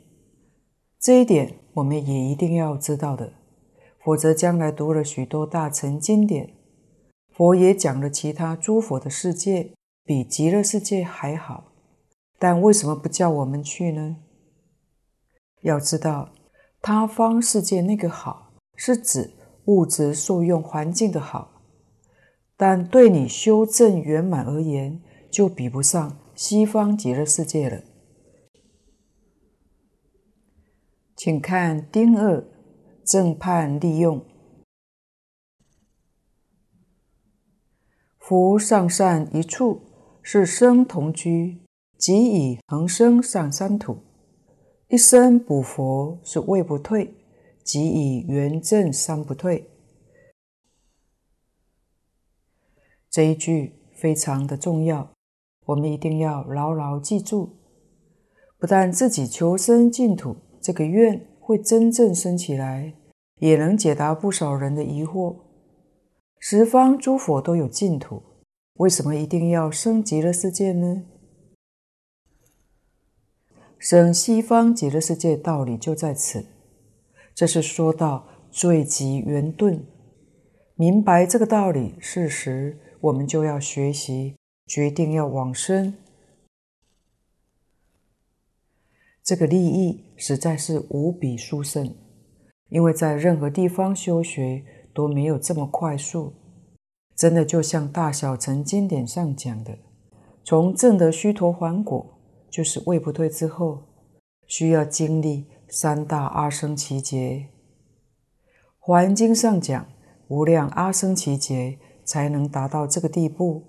[0.99, 3.33] 这一点我们也一定要知道的，
[4.03, 6.55] 否则将来读了许多大乘经典，
[7.29, 9.73] 佛也讲了其他诸佛的世界
[10.03, 11.71] 比极乐世界还好，
[12.39, 14.17] 但为什么不叫我们去呢？
[15.61, 16.31] 要知道，
[16.87, 19.31] 他方世界那个好，是指
[19.65, 21.63] 物质受用环境的好，
[22.55, 27.81] 但对你修正圆满而言，就比不上西方极乐世界了。
[31.15, 32.45] 请看丁二
[33.03, 34.23] 正判利用。
[38.19, 39.81] 夫上善一处，
[40.21, 41.63] 是生同居，
[41.97, 44.04] 即以恒生上三土；
[44.87, 47.11] 一生补佛，是位不退，
[47.63, 49.67] 即以圆证三不退。
[53.09, 55.11] 这一句非常的重要，
[55.65, 57.55] 我们一定要牢牢记住。
[58.59, 60.37] 不但自己求生净土。
[60.61, 62.93] 这个愿会真正生起来，
[63.39, 65.35] 也能解答不少人的疑惑。
[66.39, 68.23] 十方诸佛都有净土，
[68.75, 71.03] 为什么一定要生极乐世界呢？
[73.77, 76.45] 生西方极乐世界道理就在此。
[77.33, 79.85] 这是说到罪极圆顿，
[80.75, 85.93] 明白这个道理事实，我们就要学习，决定要往生。
[89.21, 91.95] 这个利益实在是无比殊胜，
[92.69, 94.63] 因为在任何地方修学
[94.93, 96.33] 都没有这么快速。
[97.15, 99.77] 真的就像大小乘经典上讲的，
[100.43, 102.14] 从正得须陀洹果，
[102.55, 103.83] 就是位不退之后，
[104.47, 107.49] 需要经历三大阿僧祇劫。
[108.79, 109.85] 华严经上讲，
[110.29, 113.65] 无量阿僧祇劫才能达到这个地步，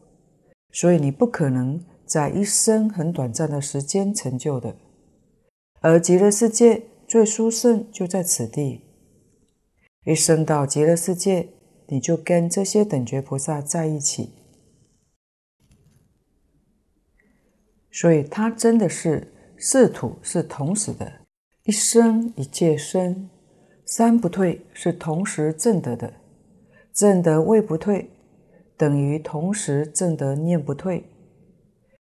[0.70, 4.76] 所以你不可能在一生很短暂的时间成就的。
[5.80, 8.82] 而极乐世界最殊胜就在此地，
[10.04, 11.48] 一生到极乐世界，
[11.88, 14.30] 你就跟这些等觉菩萨在一起，
[17.96, 19.26] 所以它真的是
[19.56, 21.10] 四土是同时的，
[21.64, 23.30] 一生一切生，
[23.86, 26.12] 三不退是同时证得的，
[26.92, 28.10] 证得位不退，
[28.76, 31.04] 等于同时证得念不退，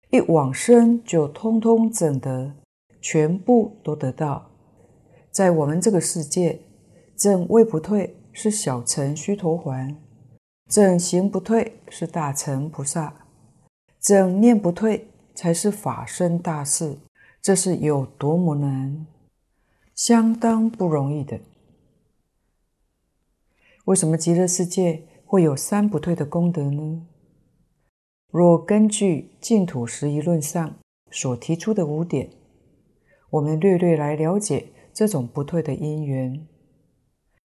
[0.10, 2.54] 一往生就通通证得。
[3.00, 4.50] 全部都得到，
[5.32, 6.60] 在我们这个世界，
[7.16, 9.96] 证位不退是小乘须陀洹，
[10.68, 13.14] 证行不退是大乘菩萨，
[14.02, 15.08] 证念不退
[15.38, 16.98] 才是法身大事。
[17.40, 19.06] 这是有多么难，
[19.94, 21.40] 相当不容易的。
[23.86, 27.06] 为什么极乐世界会有三不退的功德呢？
[28.32, 30.80] 若根据净土十一论上
[31.12, 32.32] 所提出的五点。
[33.30, 36.48] 我们略略来了解这种不退的因缘。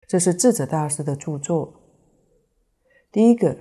[0.08, 1.82] 这是智者大师的著作。
[3.12, 3.58] 第一个，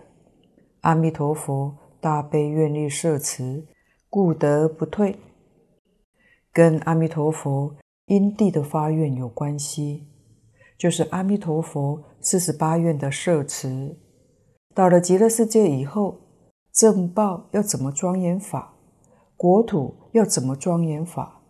[0.83, 3.67] 阿弥陀佛大悲愿力摄持，
[4.13, 5.19] 故得不退，
[6.53, 10.07] 跟阿弥陀佛因地的发愿有关系。
[10.77, 13.97] 就是阿弥陀佛四十八愿的摄持，
[14.75, 16.21] 到了极乐世界以后，
[16.71, 18.75] 正报要怎么庄严法，
[19.35, 21.41] 国土要怎么庄严法。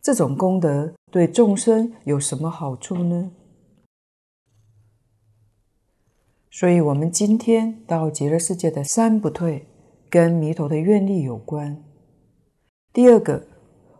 [0.00, 3.30] 这种功德对众生有什么好处呢？
[6.50, 9.66] 所以，我们今天到极乐世界的三不退，
[10.14, 11.82] 跟弥陀的愿力有关。
[12.92, 13.48] 第二个，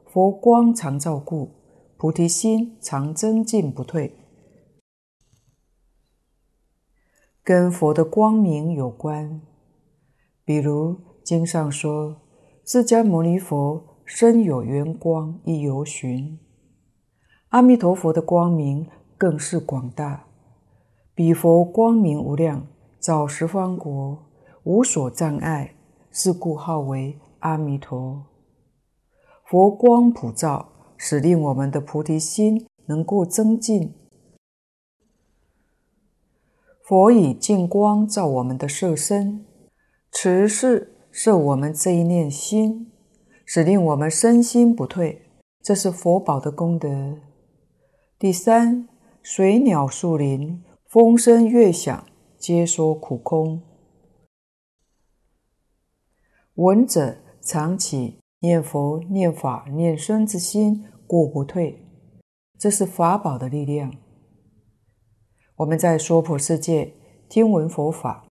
[0.07, 1.51] 佛光常照故，
[1.97, 4.15] 菩提心常增进不退，
[7.43, 9.41] 跟佛的光明有关。
[10.45, 12.21] 比如经上说，
[12.65, 13.99] 释迦牟尼佛。
[14.05, 16.39] 身有圆光，一由寻。
[17.49, 18.87] 阿弥陀佛的光明
[19.19, 20.27] 更是广大，
[21.15, 22.69] 彼佛光明无量，
[23.01, 24.27] 照十方国，
[24.63, 25.75] 无所障碍，
[26.17, 28.25] 是故号为阿弥陀。
[29.45, 33.93] 佛光普照，使令我们的菩提心能够增进。
[36.85, 39.45] 佛以净光照我们的色身，
[40.13, 42.93] 持是摄我们这一念心。
[43.45, 45.21] 使令我们身心不退，
[45.61, 47.19] 这是佛宝的功德。
[48.19, 48.89] 第三，
[49.21, 52.07] 水鸟树林，风声乐响，
[52.39, 53.61] 皆说苦空，
[56.57, 61.85] 闻者常起念佛、念法、念僧之心，故不退。
[62.57, 63.93] 这是法宝的力量。
[65.57, 66.95] 我们在娑婆世界
[67.29, 68.29] 听闻佛法，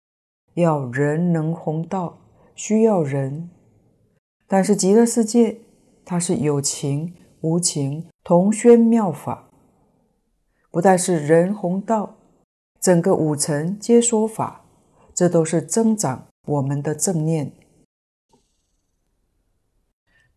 [0.54, 2.20] 要人能弘道，
[2.54, 3.50] 需要人；
[4.48, 5.58] 但是极乐世界，
[6.06, 9.50] 它是有情无情同宣妙法，
[10.70, 12.18] 不但是人弘道，
[12.80, 14.64] 整个五尘皆说法，
[15.12, 17.52] 这都是增长我们的正念。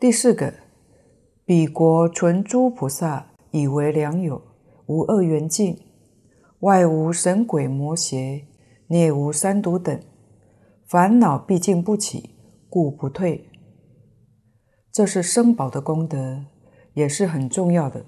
[0.00, 0.52] 第四个，
[1.46, 4.42] 彼国纯诸菩萨以为良友，
[4.86, 5.78] 无恶缘境，
[6.60, 8.44] 外无神鬼魔邪，
[8.88, 9.98] 内无三毒等，
[10.84, 12.34] 烦恼毕竟不起，
[12.68, 13.48] 故不退。
[14.92, 16.44] 这是僧宝的功德，
[16.94, 18.04] 也是很重要的，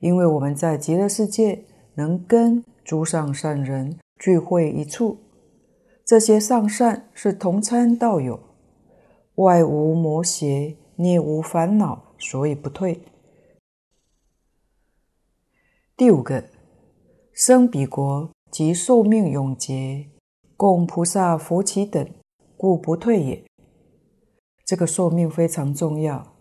[0.00, 5.18] 因为我们在极乐世界能跟诸上善人聚会一处，
[6.04, 8.40] 这些上善是同参道友，
[9.36, 10.76] 外无魔邪。
[10.96, 13.02] 内无烦恼，所以不退。
[15.96, 16.44] 第五个，
[17.32, 20.10] 生彼国及寿命永劫，
[20.56, 22.08] 供菩萨佛起等，
[22.56, 23.44] 故不退也。
[24.64, 26.34] 这个寿命非常重要。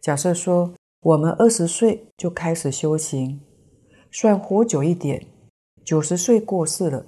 [0.00, 3.40] 假设说我们二十岁就开始修行，
[4.10, 5.26] 算活久一点，
[5.84, 7.06] 九十岁过世了，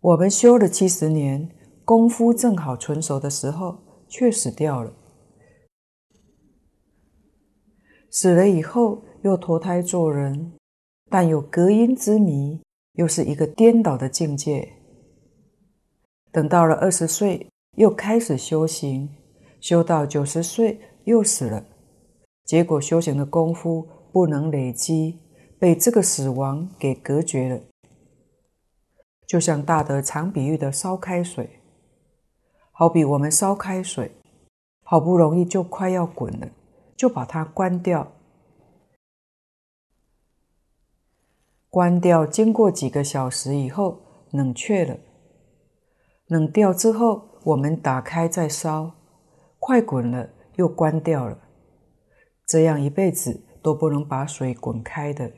[0.00, 1.50] 我们修了七十年，
[1.84, 3.78] 功夫正好纯熟的时候，
[4.08, 4.92] 却死掉了。
[8.10, 10.52] 死了以后又投胎做人，
[11.10, 12.60] 但有隔阴之谜，
[12.94, 14.72] 又是一个颠倒的境界。
[16.32, 19.08] 等到了二十岁，又开始修行，
[19.60, 21.64] 修到九十岁又死了，
[22.44, 25.18] 结果修行的功夫不能累积，
[25.58, 27.60] 被这个死亡给隔绝了。
[29.26, 31.60] 就像大德常比喻的烧开水，
[32.72, 34.12] 好比我们烧开水，
[34.82, 36.48] 好不容易就快要滚了。
[36.98, 38.12] 就把它关掉，
[41.70, 42.26] 关掉。
[42.26, 44.00] 经过几个小时以后，
[44.32, 44.98] 冷却了。
[46.26, 48.96] 冷掉之后，我们打开再烧，
[49.60, 51.38] 快滚了又关掉了。
[52.44, 55.32] 这样一辈子都不能把水滚开的。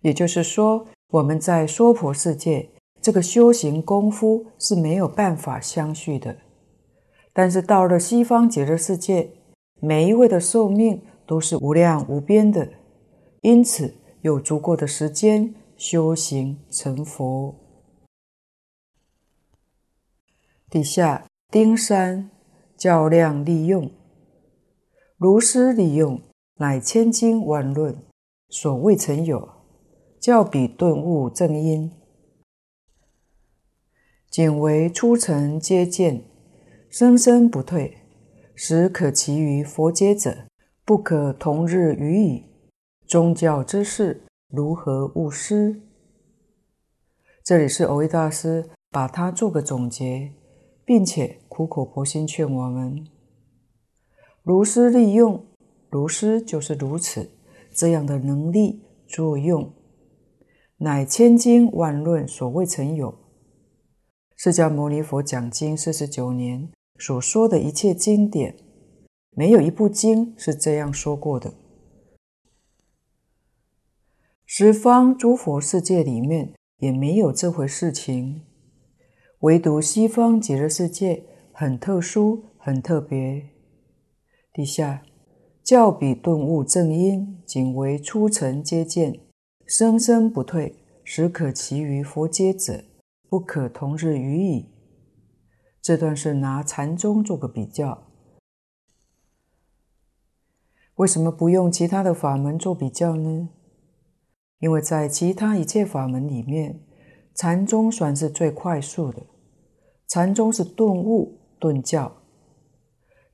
[0.00, 2.70] 也就是说，我们在娑婆世界，
[3.02, 6.38] 这个修行功夫是没有办法相续的。
[7.36, 9.32] 但是到了西方极乐世界，
[9.80, 12.74] 每一位的寿命都是无量无边的，
[13.40, 17.56] 因此有足够的时间修行成佛。
[20.70, 22.30] 底下丁山
[22.76, 23.90] 较量利用，
[25.16, 26.20] 如师利用，
[26.58, 27.96] 乃千经万论
[28.48, 29.48] 所未曾有，
[30.20, 31.90] 教彼顿悟正因，
[34.30, 36.33] 仅为初成接见。
[36.96, 37.98] 生生不退，
[38.54, 40.46] 时可期于佛劫者，
[40.84, 42.44] 不可同日语矣。
[43.04, 45.82] 宗教之事，如何悟师？
[47.42, 50.34] 这里是蕅益大师把它做个总结，
[50.84, 53.04] 并且苦口婆心劝我们：
[54.44, 55.44] 如师利用，
[55.90, 57.28] 如师就是如此
[57.72, 59.72] 这样的能力作用，
[60.76, 63.18] 乃千经万论所未曾有。
[64.36, 66.70] 释迦牟尼佛讲经四十九年。
[66.98, 68.56] 所说的一切经典，
[69.30, 71.54] 没有一部经是这样说过的。
[74.46, 78.42] 十方诸佛世界里面也没有这回事情，
[79.40, 83.50] 唯独西方极乐世界很特殊、很特别。
[84.52, 85.02] 底下
[85.64, 89.18] 教彼顿悟正因，仅为初尘阶见，
[89.66, 92.84] 生生不退，时可期于佛劫者，
[93.28, 94.73] 不可同日语矣。
[95.84, 98.04] 这段是拿禅宗做个比较，
[100.94, 103.50] 为什么不用其他的法门做比较呢？
[104.60, 106.80] 因为在其他一切法门里面，
[107.34, 109.26] 禅宗算是最快速的。
[110.06, 112.16] 禅宗是顿悟顿教，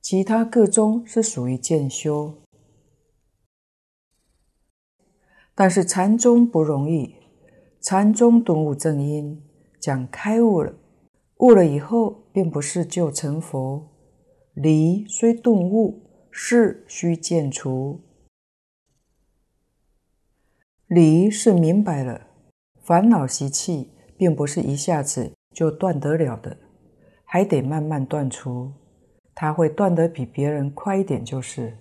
[0.01, 2.33] 其他各宗是属于渐修。
[5.55, 7.15] 但是禅宗不容易，
[7.79, 9.41] 禅宗顿悟正因，
[9.79, 10.73] 讲开悟了。
[11.41, 13.87] 悟了以后，并不是就成佛。
[14.53, 17.99] 离虽顿悟，是须渐除。
[20.85, 22.27] 离是明白了，
[22.83, 26.55] 烦恼习气并不是一下子就断得了的，
[27.25, 28.71] 还得慢慢断除。
[29.33, 31.75] 它会断得比别人快一点，就是，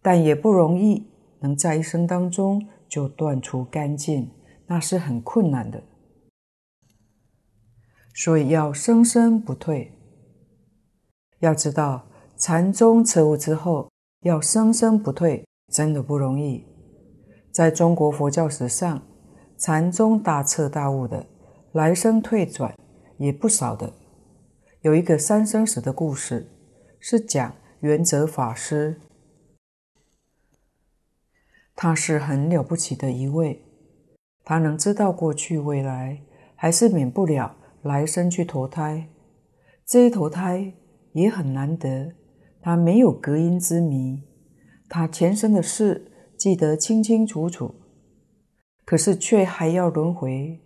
[0.00, 1.06] 但也不容易，
[1.40, 4.30] 能在一生当中就断除干净，
[4.66, 5.82] 那是很困难的。
[8.18, 9.96] 所以要生生不退。
[11.38, 13.88] 要知道，禅宗彻悟之后，
[14.22, 16.66] 要生生不退，真的不容易。
[17.52, 19.06] 在中国佛教史上，
[19.56, 21.28] 禅宗大彻大悟的，
[21.70, 22.74] 来生退转
[23.18, 23.92] 也不少的。
[24.80, 26.50] 有一个三生石的故事，
[26.98, 29.00] 是讲圆泽法师，
[31.76, 33.64] 他是很了不起的一位，
[34.42, 36.20] 他能知道过去未来，
[36.56, 37.54] 还是免不了
[37.88, 39.08] 来生去投胎。
[39.84, 40.74] 这一投胎。
[41.14, 42.12] 也很难得，
[42.60, 44.22] 他没有隔阴之谜，
[44.88, 47.74] 他前生的事记得清清楚楚，
[48.84, 50.60] 可是却还要轮回，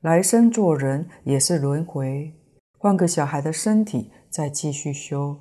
[0.00, 2.32] 来生做人也是轮回，
[2.78, 5.36] 换个小孩的身体再继续修。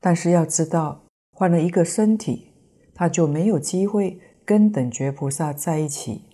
[0.00, 2.52] 但是要知道，换了一个身体，
[2.94, 6.24] 他就没有机会跟等觉菩萨在一起，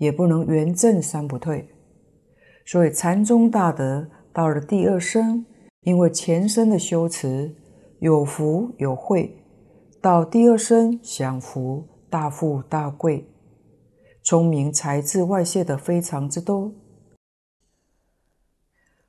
[0.00, 1.68] 也不能圆证三不退，
[2.64, 4.08] 所以禅宗大德。
[4.32, 5.44] 到了第二生，
[5.80, 7.54] 因为前生的修持
[7.98, 9.36] 有福有慧，
[10.00, 13.26] 到第二生享福大富大贵，
[14.22, 16.72] 聪明才智外泄的非常之多。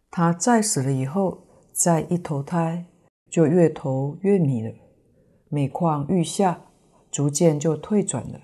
[0.09, 2.87] 他再死了以后，再一投胎，
[3.29, 4.73] 就越投越迷了，
[5.49, 6.63] 每况愈下，
[7.11, 8.41] 逐渐就退转了。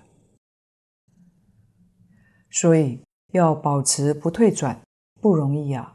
[2.60, 2.98] 所以
[3.30, 4.80] 要保持不退转
[5.20, 5.92] 不容易呀。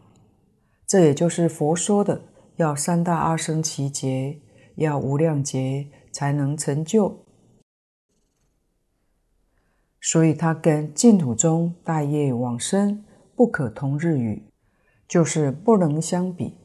[0.88, 2.22] 这也就是佛说的，
[2.56, 4.40] 要三大阿僧祇劫，
[4.76, 7.26] 要无量劫才能成就。
[10.00, 13.04] 所以它跟净土中大业往生
[13.36, 14.44] 不可同日语，
[15.06, 16.56] 就是不能相比。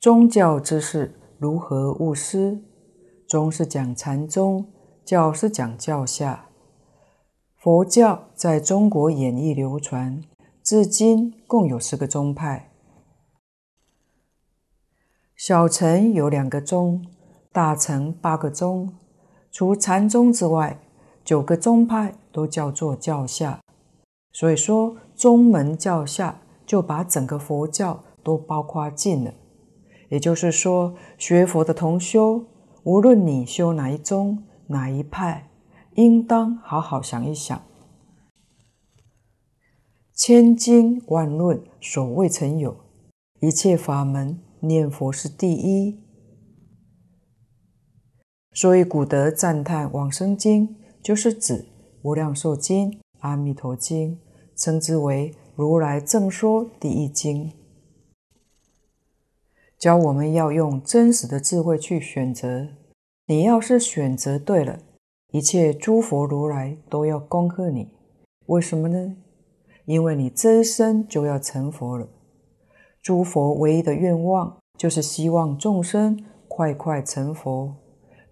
[0.00, 2.64] 宗教之事如何务思？
[3.28, 4.66] 宗是讲禅宗，
[5.04, 6.47] 教是讲教下。
[7.70, 10.22] 佛教在中国演绎流传。
[10.64, 12.70] 至今共有十个宗派，
[15.36, 17.04] 小乘有两个宗，
[17.52, 18.94] 大乘八个宗。
[19.52, 20.80] 除禅宗之外，
[21.22, 23.60] 九个宗派都叫做教下。
[24.32, 29.34] 所以说，宗门教下就把整个佛教都包括进了。
[30.08, 32.46] 也就是说，学佛的同修，
[32.84, 35.50] 无论你修哪一宗、哪一派，
[35.98, 37.60] 应当好好想一想。
[40.14, 42.76] 千经万论所未曾有，
[43.40, 45.98] 一切法门念佛是第一。
[48.52, 51.66] 所以古德赞叹往生经，就是指
[52.02, 54.20] 无量寿经、阿弥陀经，
[54.54, 57.52] 称之为如来正说第一经，
[59.76, 62.68] 教我们要用真实的智慧去选择。
[63.26, 64.80] 你要是选择对了，
[65.30, 67.90] 一切诸佛如来都要恭贺你。
[68.46, 69.16] 为什么呢？
[69.84, 72.08] 因为你这一生就要成佛了，
[73.02, 77.74] 诸佛唯一的愿望就是希望众生快快成佛。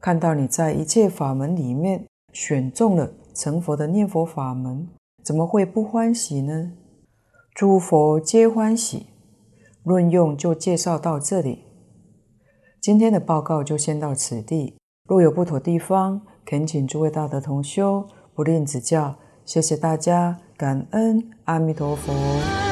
[0.00, 4.88] 看到你在一切法门里面选中了成佛的念佛法门，
[5.22, 6.72] 怎么会不欢喜呢？
[7.54, 9.06] 诸佛皆欢喜。
[9.82, 11.64] 论用就介绍到这里，
[12.80, 14.74] 今天的报告就先到此地。
[15.08, 19.16] 若有不妥地方，恳请诸位大德同修不吝指教。
[19.44, 20.38] 谢谢大家。
[20.56, 22.65] 感恩阿弥陀佛。